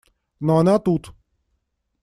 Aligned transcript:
Но 0.39 0.57
она 0.57 0.79
тут. 0.79 1.13